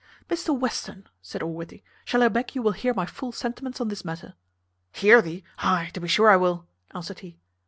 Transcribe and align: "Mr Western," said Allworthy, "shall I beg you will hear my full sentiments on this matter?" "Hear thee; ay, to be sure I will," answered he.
"Mr 0.29 0.59
Western," 0.59 1.05
said 1.21 1.43
Allworthy, 1.43 1.83
"shall 2.05 2.23
I 2.23 2.27
beg 2.27 2.55
you 2.55 2.63
will 2.63 2.71
hear 2.71 2.91
my 2.91 3.05
full 3.05 3.31
sentiments 3.31 3.79
on 3.79 3.89
this 3.89 4.03
matter?" 4.03 4.33
"Hear 4.93 5.21
thee; 5.21 5.43
ay, 5.59 5.91
to 5.93 5.99
be 6.01 6.07
sure 6.07 6.31
I 6.31 6.37
will," 6.37 6.65
answered 6.91 7.19
he. 7.19 7.37